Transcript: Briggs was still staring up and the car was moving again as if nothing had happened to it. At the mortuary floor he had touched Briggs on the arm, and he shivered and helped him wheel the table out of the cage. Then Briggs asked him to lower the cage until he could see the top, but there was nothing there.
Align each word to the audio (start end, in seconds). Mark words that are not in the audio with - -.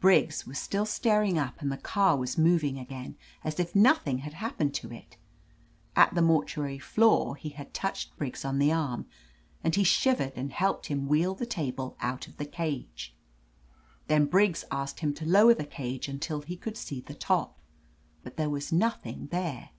Briggs 0.00 0.44
was 0.44 0.58
still 0.58 0.84
staring 0.84 1.38
up 1.38 1.60
and 1.62 1.70
the 1.70 1.76
car 1.76 2.16
was 2.16 2.36
moving 2.36 2.80
again 2.80 3.16
as 3.44 3.60
if 3.60 3.76
nothing 3.76 4.18
had 4.18 4.32
happened 4.34 4.74
to 4.74 4.90
it. 4.92 5.16
At 5.94 6.16
the 6.16 6.20
mortuary 6.20 6.80
floor 6.80 7.36
he 7.36 7.50
had 7.50 7.72
touched 7.72 8.16
Briggs 8.16 8.44
on 8.44 8.58
the 8.58 8.72
arm, 8.72 9.06
and 9.62 9.76
he 9.76 9.84
shivered 9.84 10.32
and 10.34 10.50
helped 10.52 10.86
him 10.86 11.06
wheel 11.06 11.36
the 11.36 11.46
table 11.46 11.96
out 12.00 12.26
of 12.26 12.38
the 12.38 12.44
cage. 12.44 13.14
Then 14.08 14.24
Briggs 14.26 14.64
asked 14.72 14.98
him 14.98 15.14
to 15.14 15.24
lower 15.24 15.54
the 15.54 15.64
cage 15.64 16.08
until 16.08 16.40
he 16.42 16.56
could 16.56 16.76
see 16.76 17.00
the 17.00 17.14
top, 17.14 17.56
but 18.24 18.36
there 18.36 18.50
was 18.50 18.72
nothing 18.72 19.28
there. 19.28 19.70